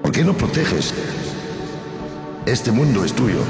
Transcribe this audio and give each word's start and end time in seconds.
¿Por 0.00 0.10
qué 0.10 0.24
no 0.24 0.32
proteges? 0.32 0.94
Este 2.46 2.72
mundo 2.72 3.04
es 3.04 3.12
tuyo. 3.12 3.40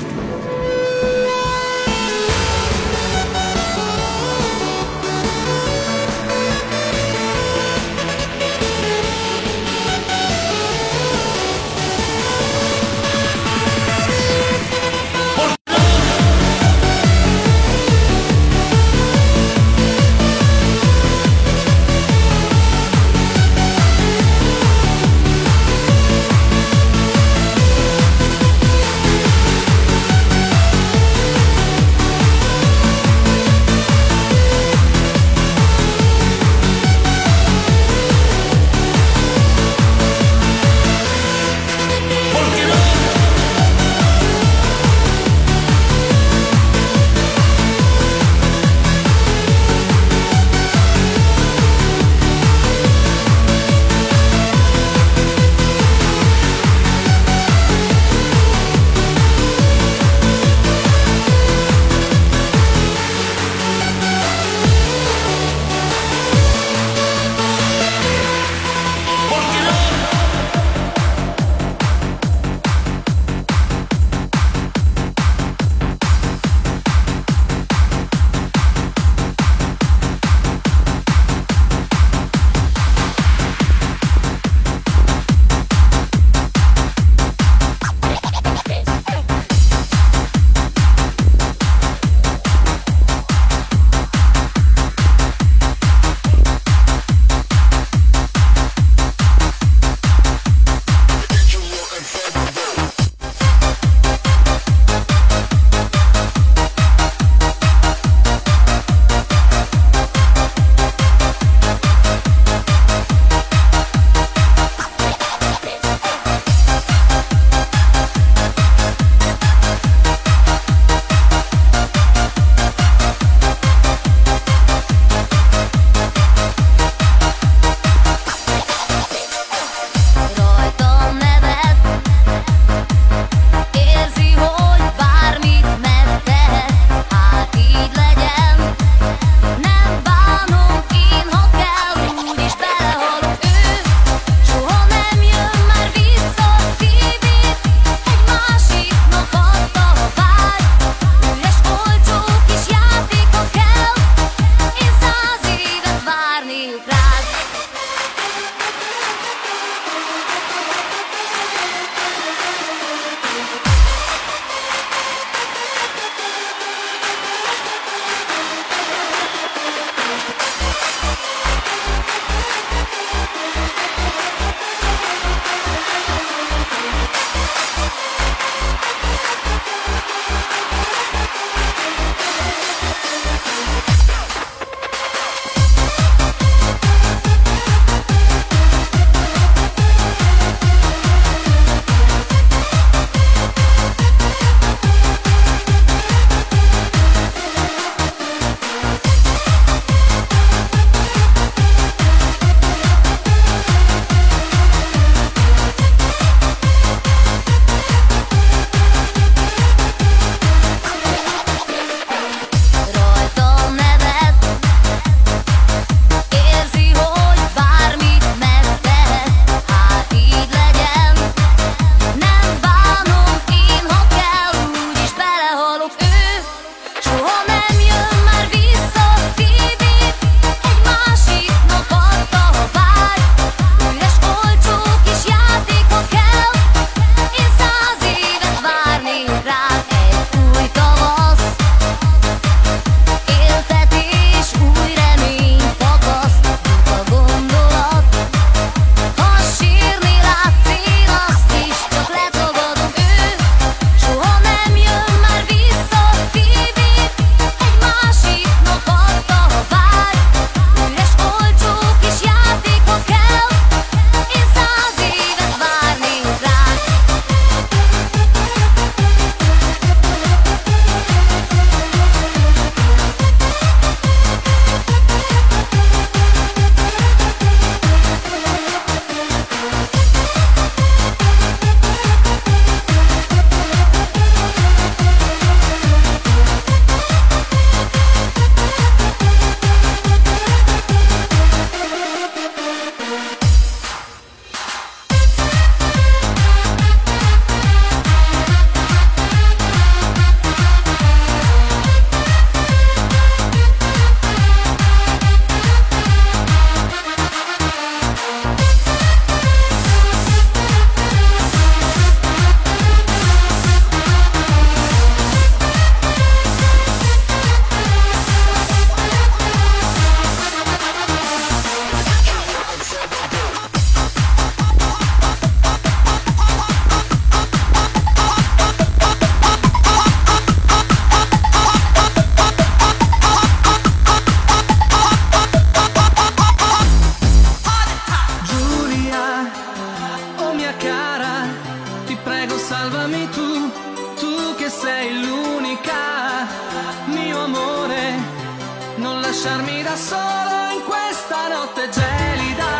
ancora 350.22 350.72
in 350.72 350.82
questa 350.84 351.48
notte 351.48 351.88
gelida. 351.90 352.72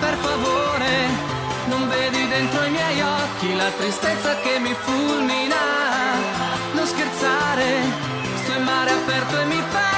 Per 0.00 0.16
favore, 0.20 0.92
non 1.66 1.88
vedi 1.88 2.28
dentro 2.28 2.64
i 2.64 2.70
miei 2.70 3.00
occhi 3.00 3.56
la 3.56 3.70
tristezza 3.78 4.36
che 4.42 4.58
mi 4.58 4.74
fulmina. 4.74 5.56
Non 6.72 6.86
scherzare, 6.86 7.82
sto 8.42 8.52
in 8.52 8.62
mare 8.62 8.90
aperto 8.90 9.40
e 9.40 9.44
mi 9.44 9.62
fai. 9.70 9.97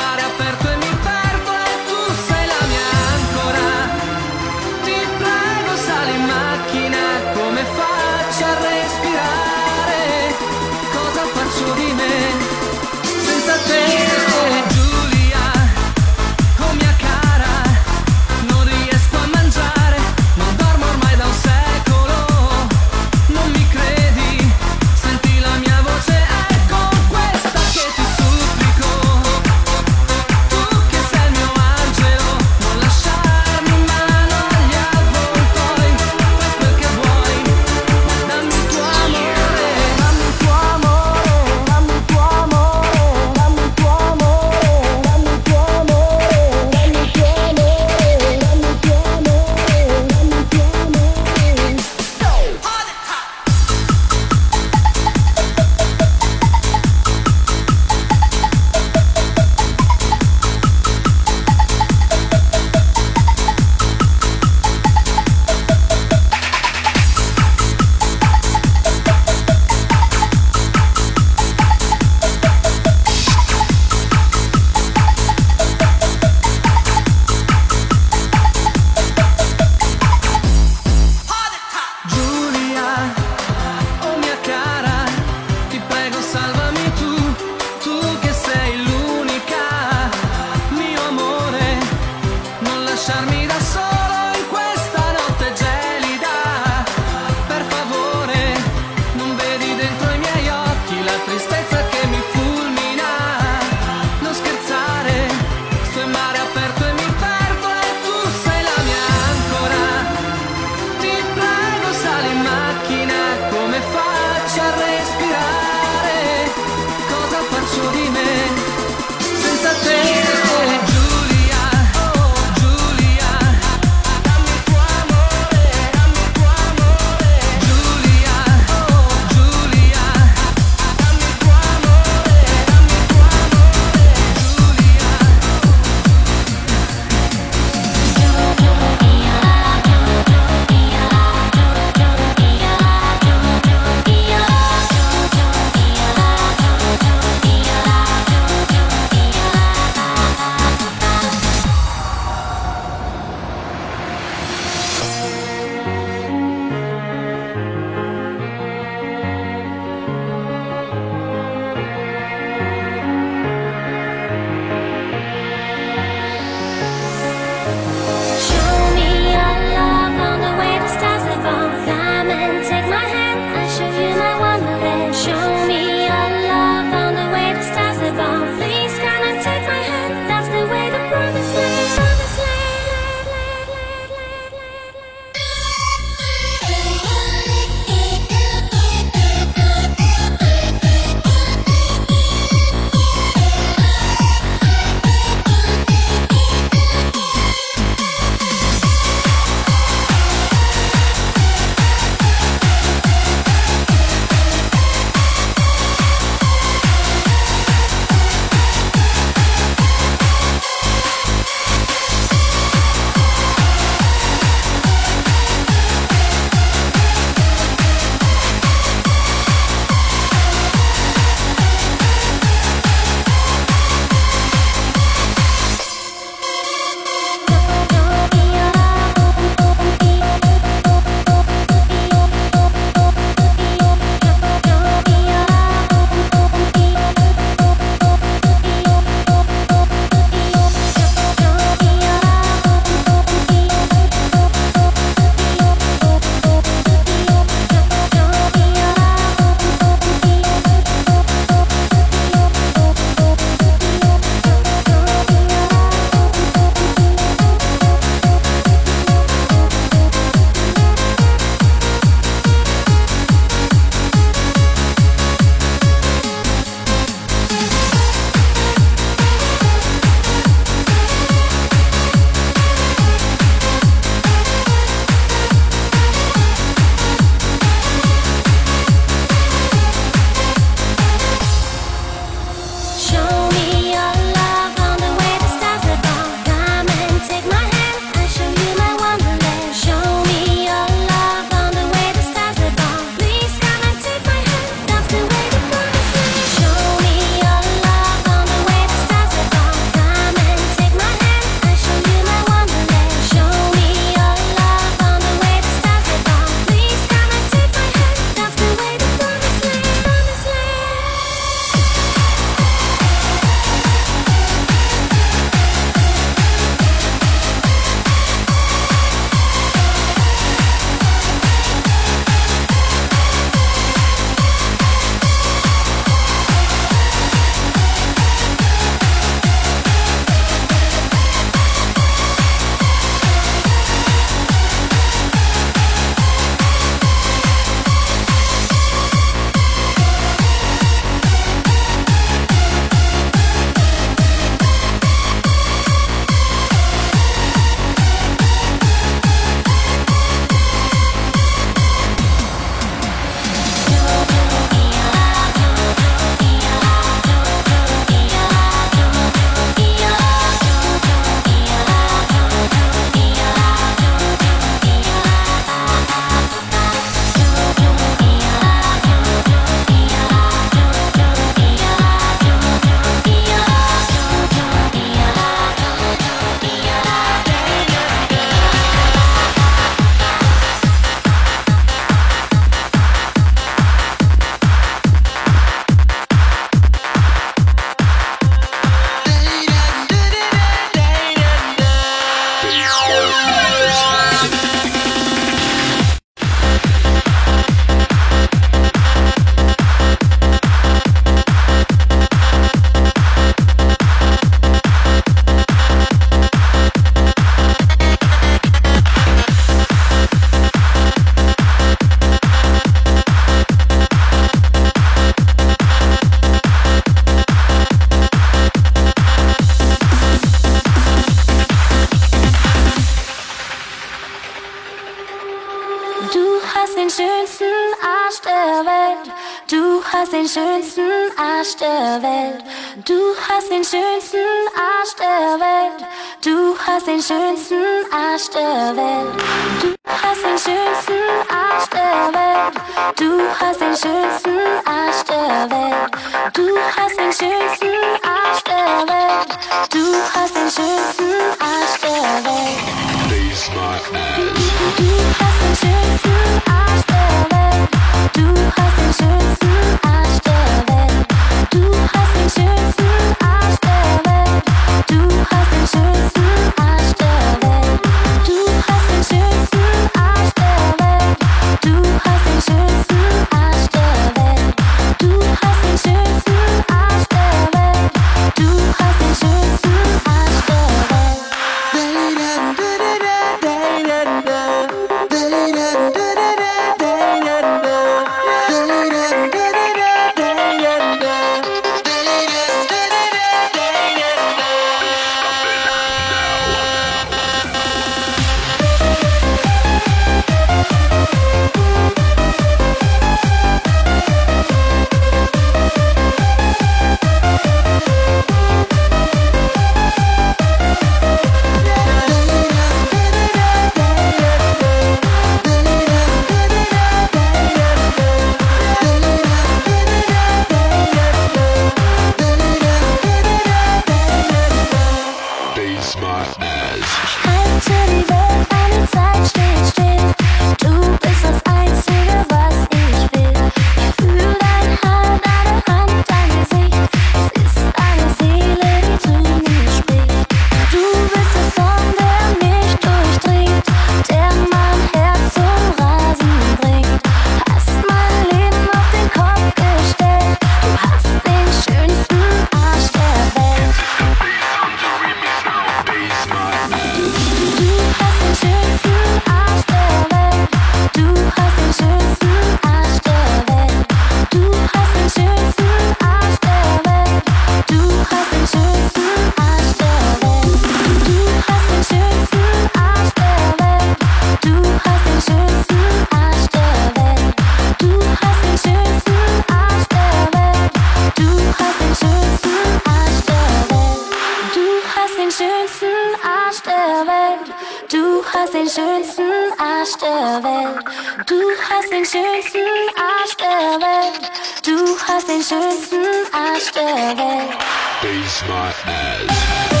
hast 591.89 592.11
den 592.11 592.25
schönsten 592.25 592.79
Arsch 593.15 593.55
der 593.57 593.99
Welt. 594.01 594.51
Du 594.85 595.17
hast 595.27 595.47
den 595.47 595.63
schönsten 595.63 596.25
Arsch 596.51 596.91
der 596.91 597.37
Welt. 597.37 597.77
Base 598.21 598.65
my 598.65 598.91
ass. 599.05 600.00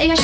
Ella 0.00 0.14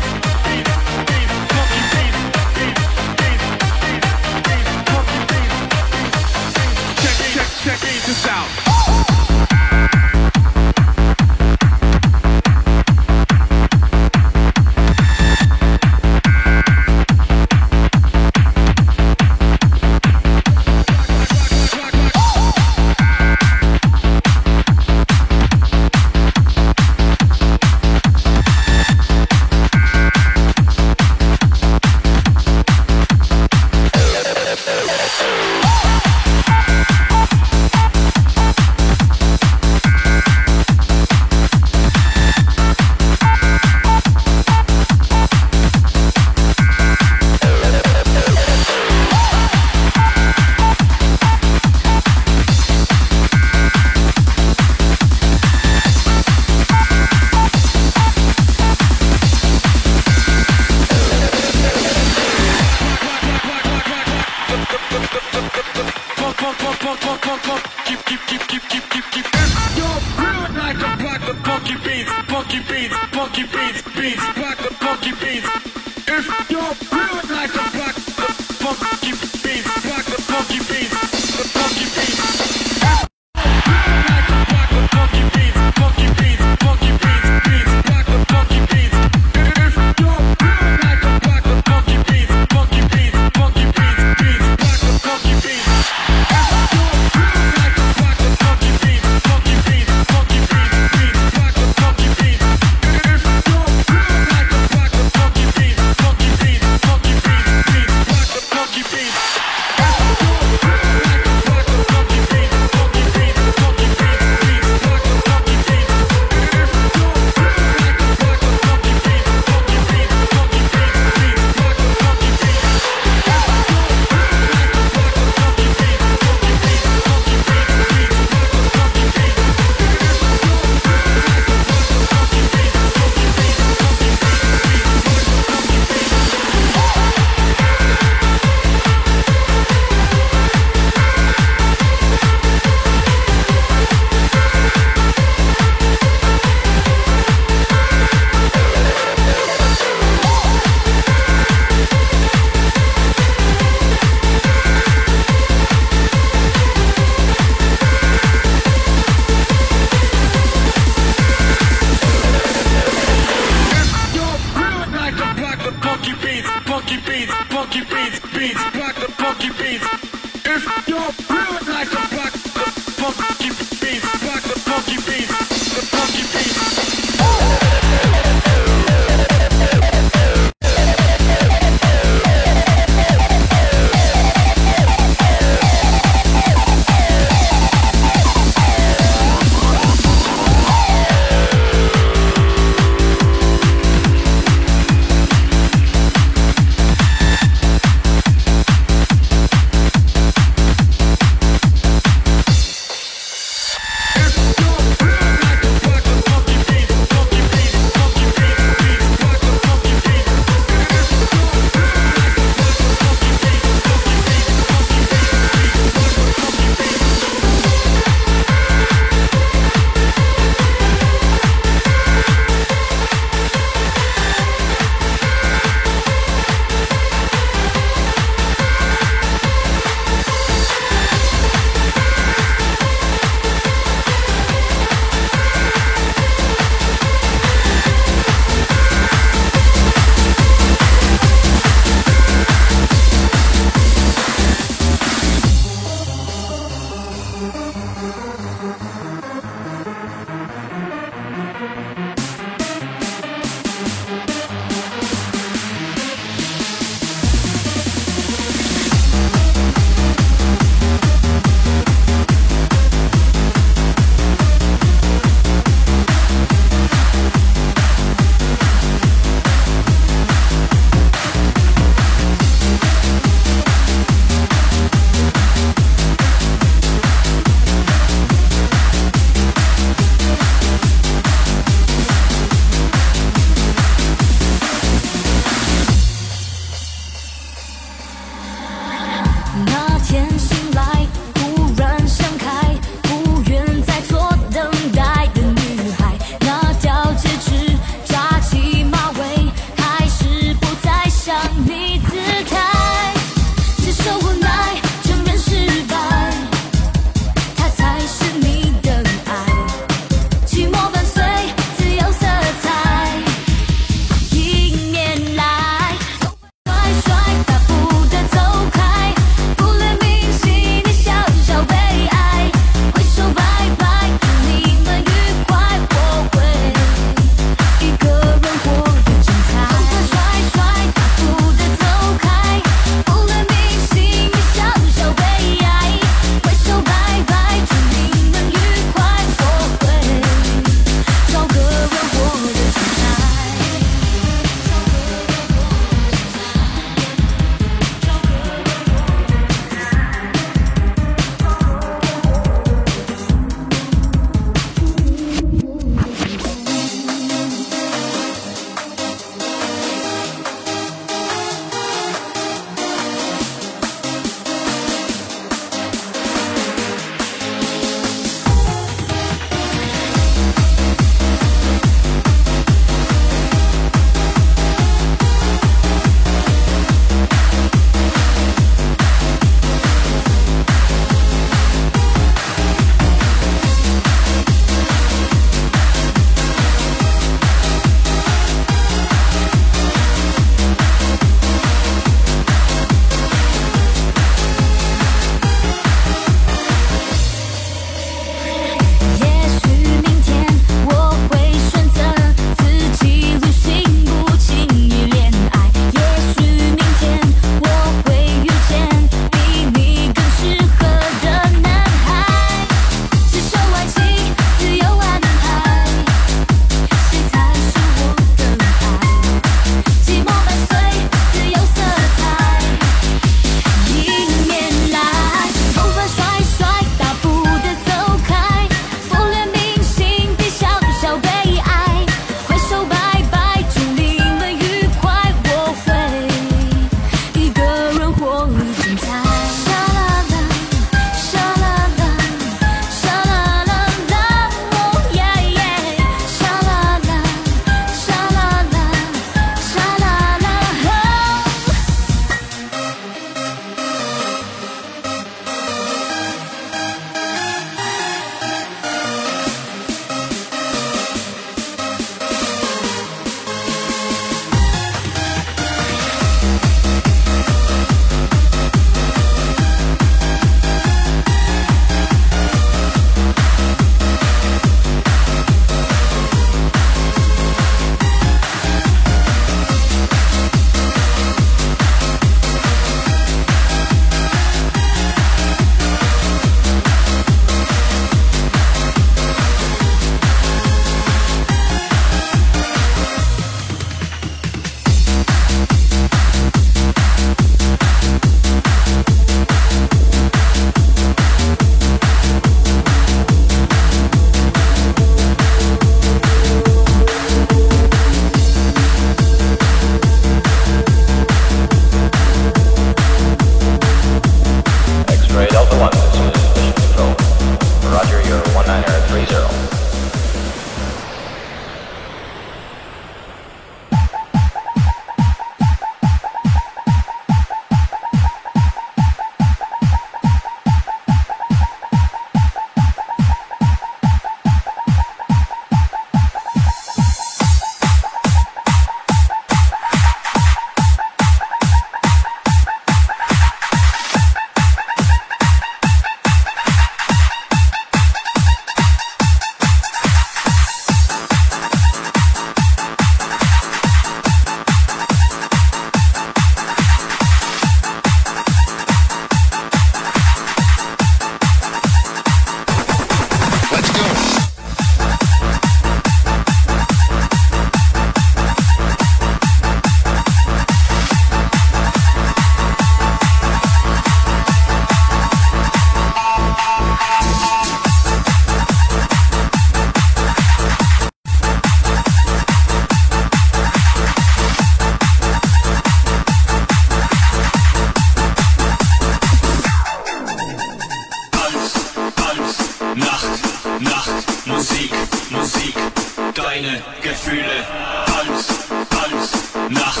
Nacht, 599.70 600.00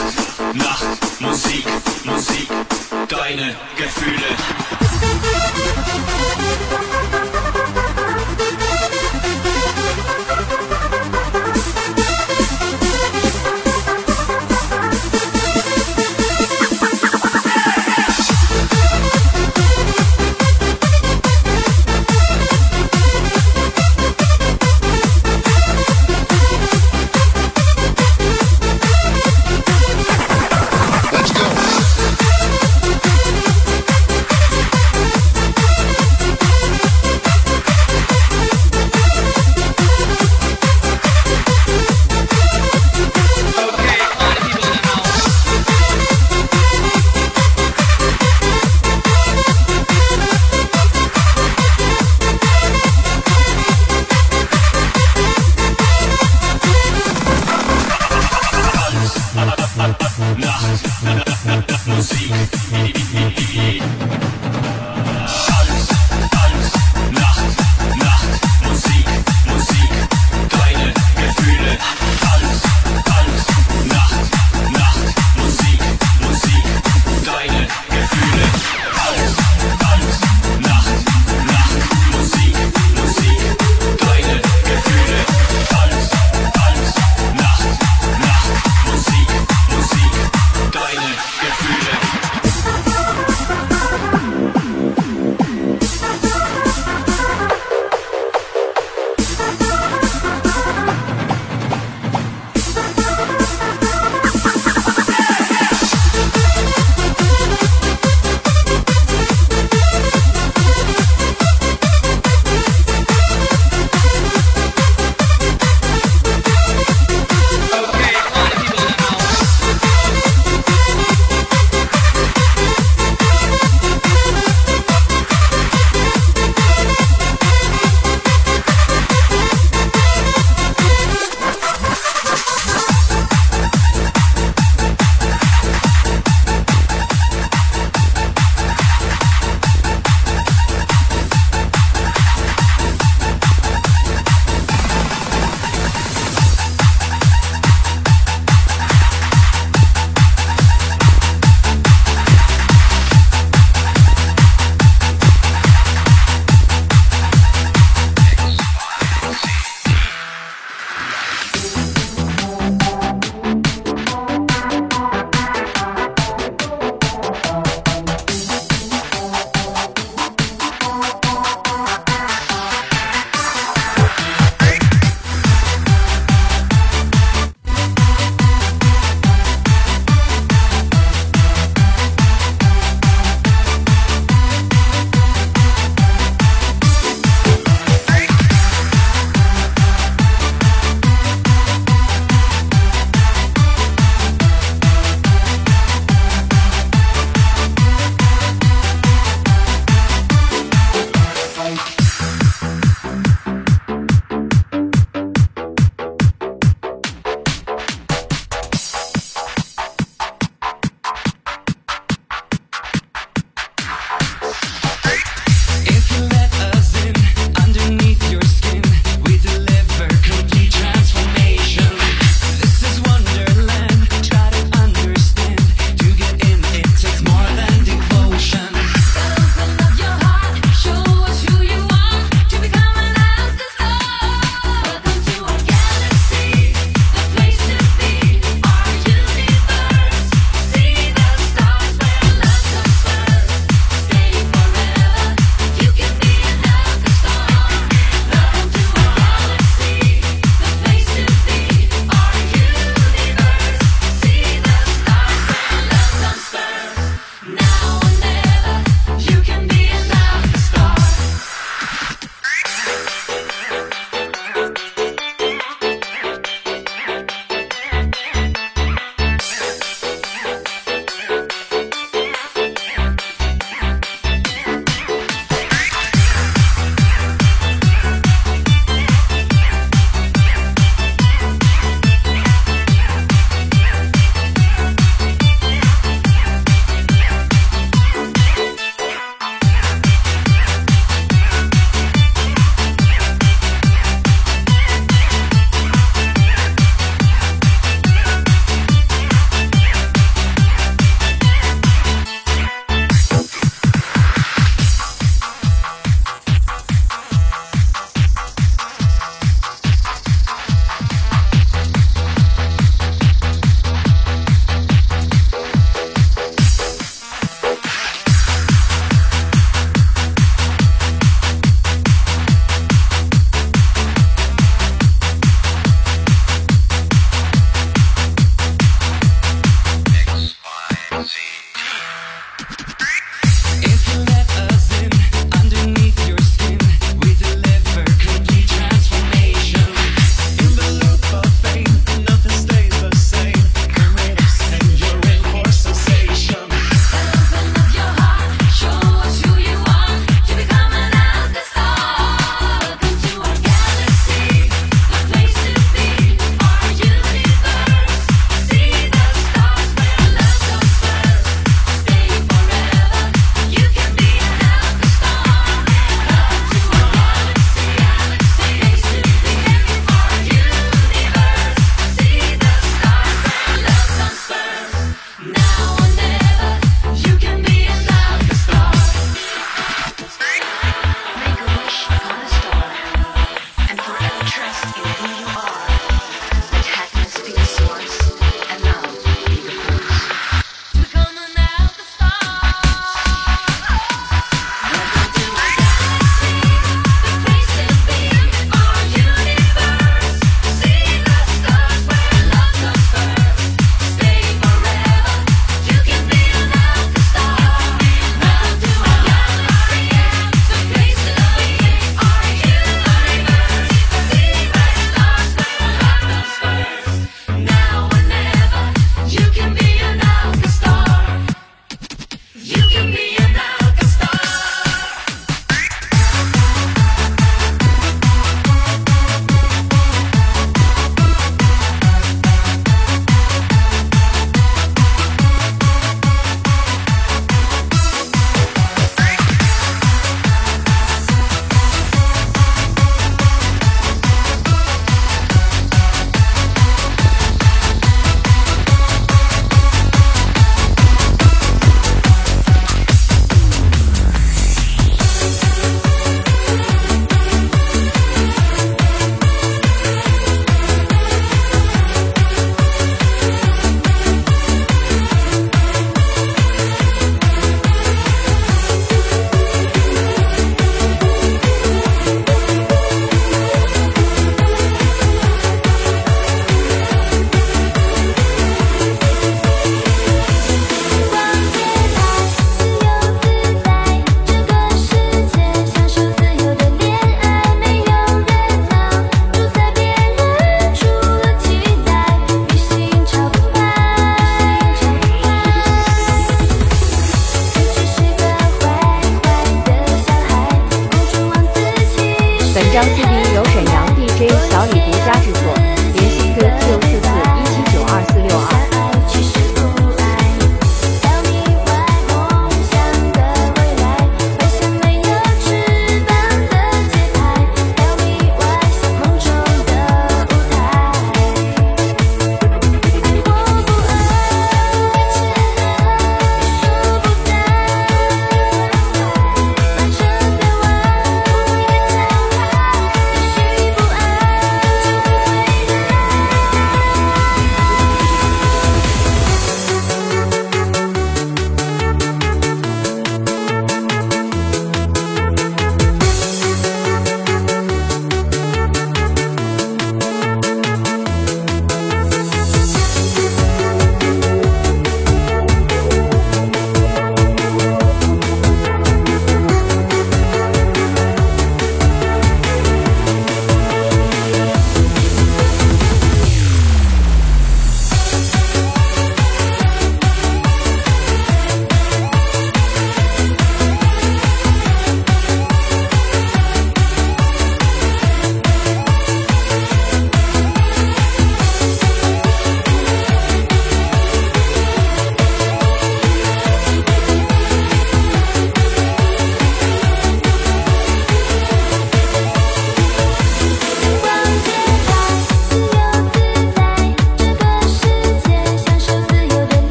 Nacht, 0.54 1.20
Musik, 1.20 1.66
Musik, 2.04 2.48
deine 3.08 3.54
Gefühle. 3.76 4.67